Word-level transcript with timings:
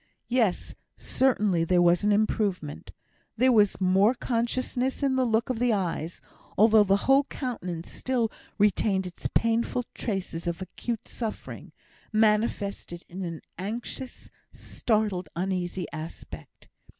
Yes, 0.29 0.73
certainly 0.97 1.63
there 1.63 1.79
was 1.79 2.03
an 2.03 2.11
improvement. 2.11 2.89
There 3.37 3.51
was 3.51 3.79
more 3.79 4.15
consciousness 4.15 5.03
in 5.03 5.15
the 5.15 5.25
look 5.27 5.51
of 5.51 5.59
the 5.59 5.71
eyes, 5.73 6.21
although 6.57 6.83
the 6.83 7.05
whole 7.05 7.25
countenance 7.25 7.91
still 7.91 8.31
retained 8.57 9.05
its 9.05 9.27
painful 9.35 9.83
traces 9.93 10.47
of 10.47 10.59
acute 10.59 11.07
suffering, 11.07 11.71
manifested 12.11 13.03
in 13.09 13.23
an 13.23 13.41
anxious, 13.59 14.31
startled, 14.53 15.29
uneasy 15.35 15.85
aspect. 15.93 16.67